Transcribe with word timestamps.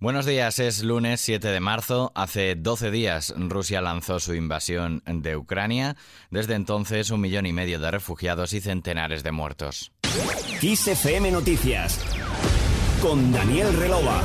Buenos 0.00 0.24
días, 0.24 0.58
es 0.60 0.82
lunes 0.82 1.20
7 1.20 1.48
de 1.48 1.60
marzo. 1.60 2.10
Hace 2.14 2.54
12 2.54 2.90
días 2.90 3.34
Rusia 3.36 3.82
lanzó 3.82 4.18
su 4.18 4.34
invasión 4.34 5.02
de 5.04 5.36
Ucrania. 5.36 5.94
Desde 6.30 6.54
entonces, 6.54 7.10
un 7.10 7.20
millón 7.20 7.44
y 7.44 7.52
medio 7.52 7.78
de 7.78 7.90
refugiados 7.90 8.54
y 8.54 8.62
centenares 8.62 9.22
de 9.22 9.32
muertos. 9.32 9.92
Noticias 11.30 12.00
con 13.02 13.30
Daniel 13.30 13.74
Relova. 13.74 14.22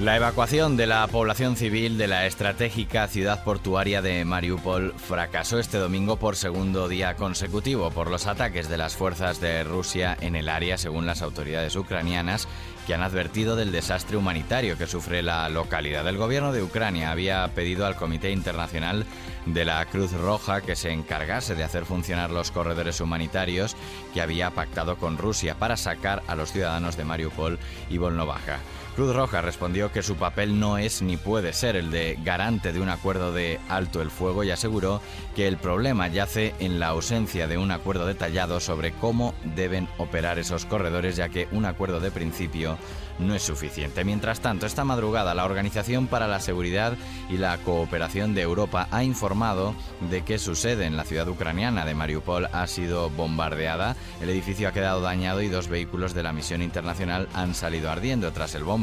La 0.00 0.16
evacuación 0.16 0.76
de 0.78 0.86
la 0.86 1.06
población 1.06 1.54
civil 1.54 1.98
de 1.98 2.08
la 2.08 2.26
estratégica 2.26 3.06
ciudad 3.08 3.44
portuaria 3.44 4.00
de 4.00 4.24
Mariupol 4.24 4.94
fracasó 4.96 5.58
este 5.58 5.76
domingo 5.76 6.16
por 6.16 6.34
segundo 6.34 6.88
día 6.88 7.14
consecutivo 7.14 7.90
por 7.90 8.10
los 8.10 8.26
ataques 8.26 8.70
de 8.70 8.78
las 8.78 8.96
fuerzas 8.96 9.38
de 9.40 9.62
Rusia 9.64 10.16
en 10.20 10.34
el 10.34 10.48
área, 10.48 10.78
según 10.78 11.06
las 11.06 11.20
autoridades 11.20 11.76
ucranianas, 11.76 12.48
que 12.86 12.94
han 12.94 13.02
advertido 13.02 13.54
del 13.54 13.70
desastre 13.70 14.16
humanitario 14.16 14.78
que 14.78 14.86
sufre 14.86 15.22
la 15.22 15.48
localidad. 15.50 16.08
El 16.08 16.16
gobierno 16.16 16.52
de 16.52 16.62
Ucrania 16.62 17.12
había 17.12 17.46
pedido 17.54 17.86
al 17.86 17.94
Comité 17.94 18.32
Internacional 18.32 19.04
de 19.44 19.64
la 19.64 19.84
Cruz 19.84 20.12
Roja 20.12 20.62
que 20.62 20.74
se 20.74 20.90
encargase 20.90 21.54
de 21.54 21.64
hacer 21.64 21.84
funcionar 21.84 22.30
los 22.30 22.50
corredores 22.50 23.00
humanitarios 23.00 23.76
que 24.14 24.22
había 24.22 24.50
pactado 24.50 24.96
con 24.96 25.18
Rusia 25.18 25.54
para 25.54 25.76
sacar 25.76 26.22
a 26.26 26.34
los 26.34 26.50
ciudadanos 26.50 26.96
de 26.96 27.04
Mariupol 27.04 27.58
y 27.90 27.98
Volnovaja. 27.98 28.58
Cruz 28.94 29.16
Roja 29.16 29.40
respondió 29.40 29.90
que 29.90 30.02
su 30.02 30.16
papel 30.16 30.60
no 30.60 30.76
es 30.76 31.00
ni 31.00 31.16
puede 31.16 31.54
ser 31.54 31.76
el 31.76 31.90
de 31.90 32.18
garante 32.22 32.74
de 32.74 32.80
un 32.80 32.90
acuerdo 32.90 33.32
de 33.32 33.58
alto 33.70 34.02
el 34.02 34.10
fuego 34.10 34.44
y 34.44 34.50
aseguró 34.50 35.00
que 35.34 35.48
el 35.48 35.56
problema 35.56 36.08
yace 36.08 36.54
en 36.58 36.78
la 36.78 36.88
ausencia 36.88 37.46
de 37.46 37.56
un 37.56 37.70
acuerdo 37.70 38.06
detallado 38.06 38.60
sobre 38.60 38.92
cómo 38.92 39.34
deben 39.56 39.88
operar 39.96 40.38
esos 40.38 40.66
corredores, 40.66 41.16
ya 41.16 41.30
que 41.30 41.48
un 41.52 41.64
acuerdo 41.64 42.00
de 42.00 42.10
principio 42.10 42.76
no 43.18 43.34
es 43.34 43.42
suficiente. 43.42 44.04
Mientras 44.04 44.40
tanto, 44.40 44.66
esta 44.66 44.84
madrugada 44.84 45.34
la 45.34 45.44
Organización 45.44 46.06
para 46.06 46.28
la 46.28 46.40
Seguridad 46.40 46.96
y 47.30 47.38
la 47.38 47.56
Cooperación 47.58 48.34
de 48.34 48.42
Europa 48.42 48.88
ha 48.90 49.04
informado 49.04 49.74
de 50.10 50.22
que 50.22 50.38
su 50.38 50.54
sede 50.54 50.86
en 50.86 50.96
la 50.96 51.04
ciudad 51.04 51.28
ucraniana 51.28 51.84
de 51.84 51.94
Mariupol 51.94 52.48
ha 52.52 52.66
sido 52.66 53.10
bombardeada, 53.10 53.96
el 54.20 54.28
edificio 54.28 54.68
ha 54.68 54.72
quedado 54.72 55.00
dañado 55.00 55.40
y 55.42 55.48
dos 55.48 55.68
vehículos 55.68 56.14
de 56.14 56.22
la 56.22 56.32
misión 56.32 56.62
internacional 56.62 57.28
han 57.34 57.54
salido 57.54 57.90
ardiendo. 57.90 58.32
Tras 58.32 58.54
el 58.54 58.64
bombardeo, 58.64 58.81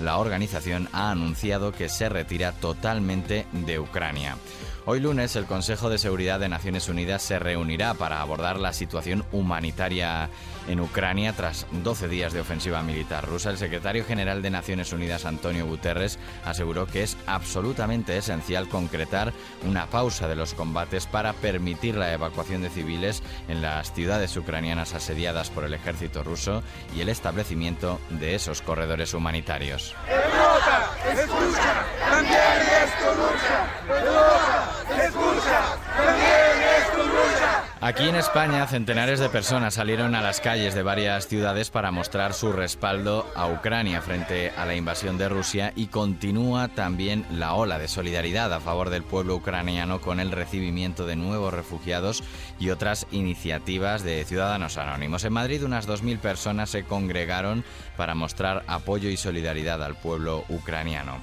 la 0.00 0.18
organización 0.18 0.88
ha 0.92 1.10
anunciado 1.10 1.72
que 1.72 1.88
se 1.88 2.08
retira 2.08 2.52
totalmente 2.52 3.46
de 3.52 3.78
Ucrania. 3.78 4.36
Hoy 4.88 5.00
lunes 5.00 5.34
el 5.34 5.46
Consejo 5.46 5.90
de 5.90 5.98
Seguridad 5.98 6.38
de 6.38 6.48
Naciones 6.48 6.88
Unidas 6.88 7.20
se 7.20 7.40
reunirá 7.40 7.94
para 7.94 8.20
abordar 8.20 8.60
la 8.60 8.72
situación 8.72 9.24
humanitaria 9.32 10.30
en 10.68 10.78
Ucrania 10.78 11.32
tras 11.32 11.66
12 11.72 12.06
días 12.06 12.32
de 12.32 12.38
ofensiva 12.38 12.84
militar 12.84 13.26
rusa. 13.26 13.50
El 13.50 13.58
secretario 13.58 14.04
general 14.04 14.42
de 14.42 14.50
Naciones 14.50 14.92
Unidas, 14.92 15.24
Antonio 15.24 15.66
Guterres, 15.66 16.20
aseguró 16.44 16.86
que 16.86 17.02
es 17.02 17.18
absolutamente 17.26 18.16
esencial 18.16 18.68
concretar 18.68 19.32
una 19.64 19.86
pausa 19.86 20.28
de 20.28 20.36
los 20.36 20.54
combates 20.54 21.06
para 21.06 21.32
permitir 21.32 21.96
la 21.96 22.12
evacuación 22.12 22.62
de 22.62 22.70
civiles 22.70 23.24
en 23.48 23.62
las 23.62 23.92
ciudades 23.92 24.36
ucranianas 24.36 24.94
asediadas 24.94 25.50
por 25.50 25.64
el 25.64 25.74
ejército 25.74 26.22
ruso 26.22 26.62
y 26.94 27.00
el 27.00 27.08
establecimiento 27.08 27.98
de 28.10 28.36
esos 28.36 28.62
corredores 28.62 29.14
humanitarios. 29.14 29.96
Aquí 37.86 38.08
en 38.08 38.16
España, 38.16 38.66
centenares 38.66 39.20
de 39.20 39.28
personas 39.28 39.74
salieron 39.74 40.16
a 40.16 40.20
las 40.20 40.40
calles 40.40 40.74
de 40.74 40.82
varias 40.82 41.28
ciudades 41.28 41.70
para 41.70 41.92
mostrar 41.92 42.34
su 42.34 42.50
respaldo 42.50 43.24
a 43.36 43.46
Ucrania 43.46 44.02
frente 44.02 44.50
a 44.50 44.66
la 44.66 44.74
invasión 44.74 45.18
de 45.18 45.28
Rusia 45.28 45.72
y 45.76 45.86
continúa 45.86 46.66
también 46.66 47.24
la 47.30 47.54
ola 47.54 47.78
de 47.78 47.86
solidaridad 47.86 48.52
a 48.52 48.58
favor 48.58 48.90
del 48.90 49.04
pueblo 49.04 49.36
ucraniano 49.36 50.00
con 50.00 50.18
el 50.18 50.32
recibimiento 50.32 51.06
de 51.06 51.14
nuevos 51.14 51.54
refugiados 51.54 52.24
y 52.58 52.70
otras 52.70 53.06
iniciativas 53.12 54.02
de 54.02 54.24
ciudadanos 54.24 54.78
anónimos. 54.78 55.22
En 55.22 55.34
Madrid, 55.34 55.62
unas 55.62 55.86
2.000 55.86 56.18
personas 56.18 56.70
se 56.70 56.82
congregaron 56.82 57.62
para 57.96 58.16
mostrar 58.16 58.64
apoyo 58.66 59.10
y 59.10 59.16
solidaridad 59.16 59.80
al 59.84 59.94
pueblo 59.94 60.44
ucraniano. 60.48 61.20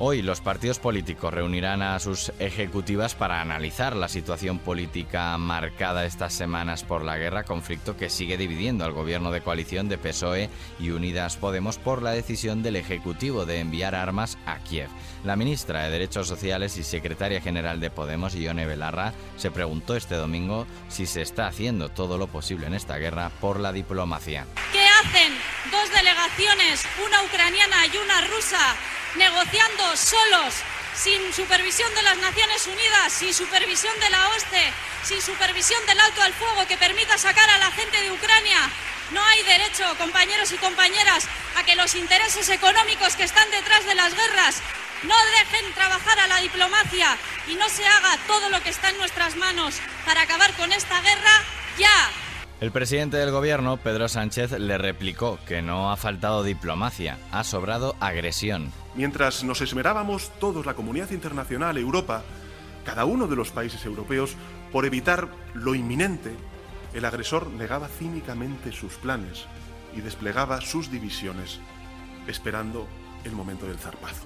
Hoy 0.00 0.22
los 0.22 0.40
partidos 0.40 0.78
políticos 0.78 1.34
reunirán 1.34 1.82
a 1.82 1.98
sus 1.98 2.30
ejecutivas 2.38 3.16
para 3.16 3.40
analizar 3.40 3.96
la 3.96 4.08
situación 4.08 4.60
política 4.60 5.36
marcada 5.38 6.06
estas 6.06 6.32
semanas 6.32 6.84
por 6.84 7.04
la 7.04 7.16
guerra, 7.16 7.42
conflicto 7.42 7.96
que 7.96 8.08
sigue 8.08 8.36
dividiendo 8.36 8.84
al 8.84 8.92
gobierno 8.92 9.32
de 9.32 9.40
coalición 9.40 9.88
de 9.88 9.98
PSOE 9.98 10.50
y 10.78 10.90
Unidas 10.90 11.36
Podemos 11.36 11.78
por 11.78 12.02
la 12.02 12.12
decisión 12.12 12.62
del 12.62 12.76
Ejecutivo 12.76 13.44
de 13.44 13.58
enviar 13.58 13.96
armas 13.96 14.38
a 14.46 14.58
Kiev. 14.60 14.88
La 15.24 15.34
ministra 15.34 15.82
de 15.82 15.90
Derechos 15.90 16.28
Sociales 16.28 16.76
y 16.76 16.84
secretaria 16.84 17.40
general 17.40 17.80
de 17.80 17.90
Podemos, 17.90 18.36
Ione 18.36 18.66
Belarra, 18.66 19.14
se 19.36 19.50
preguntó 19.50 19.96
este 19.96 20.14
domingo 20.14 20.68
si 20.88 21.06
se 21.06 21.22
está 21.22 21.48
haciendo 21.48 21.88
todo 21.88 22.18
lo 22.18 22.28
posible 22.28 22.68
en 22.68 22.74
esta 22.74 22.98
guerra 22.98 23.32
por 23.40 23.58
la 23.58 23.72
diplomacia. 23.72 24.46
¿Qué 24.70 24.86
hacen 24.86 25.32
dos 25.72 25.90
delegaciones, 25.92 26.86
una 27.04 27.24
ucraniana 27.24 27.84
y 27.92 27.96
una 27.96 28.20
rusa? 28.28 28.76
Negociando 29.16 29.96
solos, 29.96 30.54
sin 30.94 31.32
supervisión 31.32 31.92
de 31.94 32.02
las 32.02 32.18
Naciones 32.18 32.66
Unidas, 32.66 33.12
sin 33.12 33.32
supervisión 33.32 33.98
de 34.00 34.10
la 34.10 34.28
OSCE, 34.28 34.72
sin 35.04 35.22
supervisión 35.22 35.84
del 35.86 36.00
alto 36.00 36.22
al 36.22 36.34
fuego 36.34 36.66
que 36.66 36.76
permita 36.76 37.16
sacar 37.18 37.48
a 37.50 37.58
la 37.58 37.70
gente 37.70 38.00
de 38.00 38.10
Ucrania. 38.10 38.70
No 39.12 39.24
hay 39.24 39.42
derecho, 39.44 39.84
compañeros 39.96 40.52
y 40.52 40.58
compañeras, 40.58 41.26
a 41.56 41.64
que 41.64 41.76
los 41.76 41.94
intereses 41.94 42.48
económicos 42.48 43.16
que 43.16 43.24
están 43.24 43.50
detrás 43.50 43.84
de 43.86 43.94
las 43.94 44.14
guerras 44.14 44.60
no 45.04 45.14
dejen 45.38 45.72
trabajar 45.74 46.18
a 46.18 46.26
la 46.26 46.40
diplomacia 46.40 47.16
y 47.46 47.54
no 47.54 47.68
se 47.68 47.86
haga 47.86 48.18
todo 48.26 48.50
lo 48.50 48.60
que 48.62 48.70
está 48.70 48.90
en 48.90 48.98
nuestras 48.98 49.36
manos 49.36 49.76
para 50.04 50.22
acabar 50.22 50.52
con 50.54 50.72
esta 50.72 51.00
guerra 51.00 51.44
ya. 51.78 52.10
El 52.60 52.72
presidente 52.72 53.16
del 53.16 53.30
gobierno, 53.30 53.76
Pedro 53.76 54.08
Sánchez, 54.08 54.58
le 54.58 54.78
replicó 54.78 55.38
que 55.46 55.62
no 55.62 55.92
ha 55.92 55.96
faltado 55.96 56.42
diplomacia, 56.42 57.16
ha 57.30 57.44
sobrado 57.44 57.94
agresión. 58.00 58.72
Mientras 58.96 59.44
nos 59.44 59.60
esmerábamos 59.60 60.32
todos, 60.40 60.66
la 60.66 60.74
comunidad 60.74 61.12
internacional, 61.12 61.78
Europa, 61.78 62.24
cada 62.84 63.04
uno 63.04 63.28
de 63.28 63.36
los 63.36 63.52
países 63.52 63.84
europeos, 63.84 64.34
por 64.72 64.84
evitar 64.86 65.28
lo 65.54 65.76
inminente, 65.76 66.32
el 66.94 67.04
agresor 67.04 67.46
negaba 67.48 67.86
cínicamente 67.86 68.72
sus 68.72 68.94
planes 68.94 69.44
y 69.94 70.00
desplegaba 70.00 70.60
sus 70.60 70.90
divisiones, 70.90 71.60
esperando 72.26 72.88
el 73.22 73.32
momento 73.32 73.66
del 73.66 73.78
zarpazo. 73.78 74.24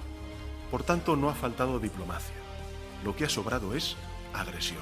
Por 0.71 0.81
tanto, 0.81 1.15
no 1.15 1.29
ha 1.29 1.35
faltado 1.35 1.79
diplomacia. 1.79 2.35
Lo 3.03 3.15
que 3.15 3.25
ha 3.25 3.29
sobrado 3.29 3.75
es 3.75 3.95
agresión. 4.33 4.81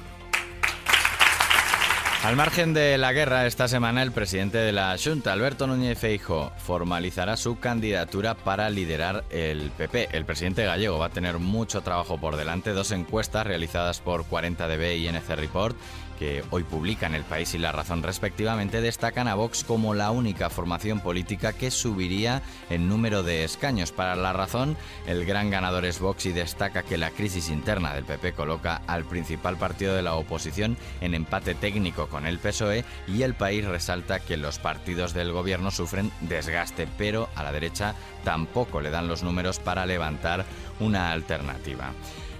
Al 2.22 2.36
margen 2.36 2.72
de 2.72 2.98
la 2.98 3.12
guerra, 3.12 3.46
esta 3.46 3.66
semana 3.66 4.00
el 4.00 4.12
presidente 4.12 4.56
de 4.56 4.70
la 4.70 4.96
Junta, 4.96 5.32
Alberto 5.32 5.66
Núñez 5.66 5.98
Feijo, 5.98 6.52
formalizará 6.56 7.36
su 7.36 7.58
candidatura 7.58 8.34
para 8.34 8.70
liderar 8.70 9.24
el 9.30 9.72
PP. 9.72 10.10
El 10.12 10.24
presidente 10.24 10.64
gallego 10.64 11.00
va 11.00 11.06
a 11.06 11.10
tener 11.10 11.38
mucho 11.38 11.80
trabajo 11.80 12.18
por 12.18 12.36
delante. 12.36 12.70
Dos 12.70 12.92
encuestas 12.92 13.44
realizadas 13.44 14.00
por 14.00 14.24
40DB 14.24 14.98
y 14.98 15.08
NC 15.08 15.34
Report 15.34 15.76
que 16.22 16.44
hoy 16.50 16.62
publican 16.62 17.16
El 17.16 17.24
País 17.24 17.52
y 17.52 17.58
La 17.58 17.72
Razón 17.72 18.04
respectivamente, 18.04 18.80
destacan 18.80 19.26
a 19.26 19.34
Vox 19.34 19.64
como 19.64 19.92
la 19.92 20.12
única 20.12 20.50
formación 20.50 21.00
política 21.00 21.52
que 21.52 21.72
subiría 21.72 22.42
en 22.70 22.88
número 22.88 23.24
de 23.24 23.42
escaños. 23.42 23.90
Para 23.90 24.14
La 24.14 24.32
Razón, 24.32 24.76
el 25.08 25.24
gran 25.24 25.50
ganador 25.50 25.84
es 25.84 25.98
Vox 25.98 26.26
y 26.26 26.32
destaca 26.32 26.84
que 26.84 26.96
la 26.96 27.10
crisis 27.10 27.48
interna 27.48 27.92
del 27.92 28.04
PP 28.04 28.34
coloca 28.34 28.82
al 28.86 29.04
principal 29.04 29.56
partido 29.56 29.96
de 29.96 30.02
la 30.02 30.14
oposición 30.14 30.76
en 31.00 31.14
empate 31.14 31.56
técnico 31.56 32.06
con 32.06 32.24
el 32.24 32.38
PSOE 32.38 32.84
y 33.08 33.22
El 33.22 33.34
País 33.34 33.64
resalta 33.64 34.20
que 34.20 34.36
los 34.36 34.60
partidos 34.60 35.14
del 35.14 35.32
gobierno 35.32 35.72
sufren 35.72 36.12
desgaste, 36.20 36.86
pero 36.96 37.30
a 37.34 37.42
la 37.42 37.50
derecha 37.50 37.96
tampoco 38.22 38.80
le 38.80 38.90
dan 38.90 39.08
los 39.08 39.24
números 39.24 39.58
para 39.58 39.86
levantar 39.86 40.44
una 40.78 41.10
alternativa. 41.10 41.90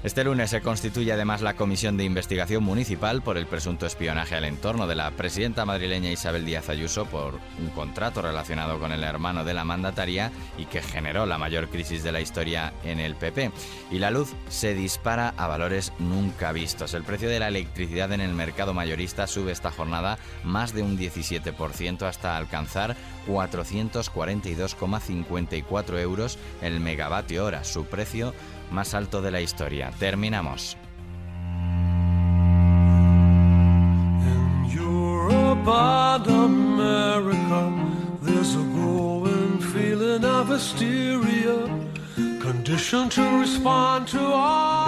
Este 0.02 0.25
lunes 0.25 0.50
se 0.50 0.62
constituye 0.62 1.12
además 1.12 1.43
la 1.43 1.54
Comisión 1.54 1.96
de 1.96 2.02
Investigación 2.02 2.64
Municipal 2.64 3.22
por 3.22 3.38
el 3.38 3.46
presunto 3.46 3.87
espionaje 3.87 4.34
al 4.34 4.44
entorno 4.44 4.88
de 4.88 4.96
la 4.96 5.12
presidenta 5.12 5.64
madrileña 5.64 6.10
Isabel 6.10 6.44
Díaz 6.44 6.69
Ayuso 6.69 7.06
por 7.06 7.38
un 7.60 7.69
contrato 7.69 8.20
relacionado 8.20 8.81
con 8.81 8.90
el 8.90 9.04
hermano 9.04 9.44
de 9.44 9.54
la 9.54 9.64
mandataria 9.64 10.32
y 10.58 10.64
que 10.64 10.82
generó 10.82 11.25
la 11.25 11.38
mayor 11.38 11.69
crisis 11.69 12.02
de 12.02 12.10
la 12.10 12.20
historia 12.20 12.72
en 12.82 12.99
el 12.99 13.14
PP. 13.14 13.52
Y 13.93 14.00
la 14.00 14.10
luz 14.10 14.34
se 14.49 14.75
dispara 14.75 15.34
a 15.37 15.46
valores 15.46 15.93
nunca 16.00 16.50
vistos. 16.50 16.94
El 16.94 17.04
precio 17.04 17.28
de 17.28 17.38
la 17.38 17.46
electricidad 17.46 18.10
en 18.10 18.22
el 18.22 18.34
mercado 18.34 18.75
mayorista 18.75 19.28
sube 19.28 19.52
esta 19.52 19.70
jornada 19.70 20.19
más 20.43 20.75
de 20.75 20.82
un 20.82 20.99
17% 20.99 22.02
hasta 22.02 22.37
alcanzar 22.37 22.96
442,54 23.28 26.00
euros 26.00 26.40
el 26.60 26.81
megavatio 26.81 27.44
hora. 27.44 27.62
Su 27.62 27.84
precio 27.84 28.34
más 28.70 28.94
alto 28.94 29.20
de 29.23 29.31
la 29.31 29.41
historia. 29.41 29.91
Terminamos. 29.99 30.76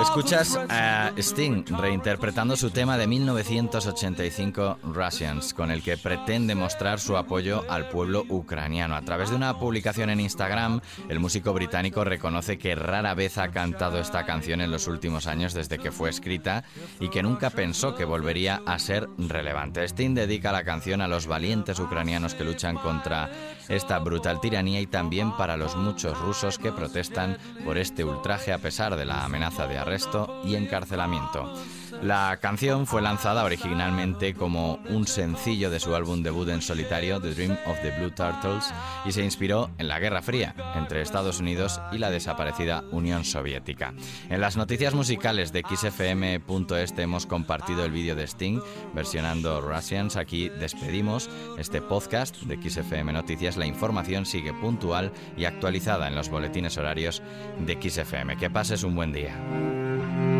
Escuchas 0.00 0.58
a 0.69 1.12
Sting 1.16 1.64
reinterpretando 1.66 2.56
su 2.56 2.70
tema 2.70 2.96
de 2.96 3.06
1985 3.06 4.78
Russians, 4.84 5.52
con 5.52 5.70
el 5.70 5.82
que 5.82 5.98
pretende 5.98 6.54
mostrar 6.54 6.98
su 6.98 7.16
apoyo 7.16 7.64
al 7.69 7.88
pueblo 7.88 8.25
ucraniano. 8.28 8.96
A 8.96 9.02
través 9.02 9.31
de 9.31 9.36
una 9.36 9.58
publicación 9.58 10.10
en 10.10 10.20
Instagram, 10.20 10.81
el 11.08 11.20
músico 11.20 11.52
británico 11.52 12.04
reconoce 12.04 12.58
que 12.58 12.75
rara 12.75 13.14
vez 13.14 13.38
ha 13.38 13.50
cantado 13.50 13.98
esta 13.98 14.25
canción 14.25 14.60
en 14.60 14.70
los 14.70 14.87
últimos 14.87 15.26
años 15.26 15.52
desde 15.52 15.78
que 15.78 15.92
fue 15.92 16.10
escrita 16.10 16.64
y 17.00 17.08
que 17.08 17.22
nunca 17.22 17.50
pensó 17.50 17.94
que 17.94 18.04
volvería 18.04 18.62
a 18.66 18.78
ser 18.78 19.08
relevante. 19.19 19.84
Sting 19.84 20.14
dedica 20.14 20.52
la 20.52 20.64
canción 20.64 21.00
a 21.00 21.08
los 21.08 21.26
valientes 21.26 21.78
ucranianos 21.78 22.34
que 22.34 22.44
luchan 22.44 22.76
contra 22.76 23.30
esta 23.69 23.98
brutal 23.98 24.40
tiranía 24.40 24.80
y 24.80 24.87
también 24.87 25.37
para 25.37 25.56
los 25.56 25.76
muchos 25.76 26.19
rusos 26.19 26.58
que 26.58 26.72
protestan 26.72 27.38
por 27.75 27.81
este 27.81 28.05
ultraje 28.05 28.53
a 28.53 28.59
pesar 28.59 28.94
de 28.94 29.05
la 29.05 29.25
amenaza 29.25 29.67
de 29.67 29.76
arresto 29.76 30.41
y 30.44 30.55
encarcelamiento. 30.55 31.53
La 32.02 32.38
canción 32.41 32.87
fue 32.87 33.00
lanzada 33.00 33.44
originalmente 33.44 34.35
como 34.35 34.75
un 34.88 35.06
sencillo 35.06 35.70
de 35.70 35.81
su 35.81 35.94
álbum 35.94 36.23
debut 36.23 36.49
en 36.49 36.61
solitario, 36.61 37.20
The 37.20 37.35
Dream 37.35 37.56
of 37.67 37.81
the 37.81 37.91
Blue 37.99 38.11
Turtles, 38.11 38.73
y 39.05 39.12
se 39.12 39.25
inspiró 39.25 39.70
en 39.79 39.88
la 39.88 39.99
Guerra 39.99 40.20
Fría 40.23 40.55
entre 40.75 41.00
Estados 41.00 41.41
Unidos 41.41 41.81
y 41.93 41.99
la 41.99 42.11
desaparecida 42.11 42.85
Unión 42.91 43.25
Soviética. 43.25 43.94
En 44.29 44.41
las 44.41 44.56
noticias 44.56 44.94
musicales 44.94 45.52
de 45.52 45.62
XFM.es 45.62 46.94
hemos 46.99 47.26
compartido 47.26 47.85
el 47.85 47.93
vídeo 47.93 48.14
de 48.14 48.25
Sting 48.25 48.61
versionando 48.94 49.61
Russians. 49.61 50.17
Aquí 50.17 50.49
despedimos 50.49 51.31
este 51.58 51.81
podcast 51.81 52.37
de 52.43 52.56
XFM 52.56 53.12
Noticias. 53.12 53.56
La 53.56 53.67
información 53.67 54.26
sigue 54.26 54.52
puntual 54.52 55.12
y 55.37 55.44
actualizada 55.44 56.08
en 56.08 56.14
los 56.14 56.29
boletines 56.29 56.76
horarios 56.76 57.23
de 57.58 57.79
XFM. 57.81 58.37
Que 58.37 58.50
pases 58.50 58.82
un 58.82 58.94
buen 58.94 59.12
día. 59.12 60.33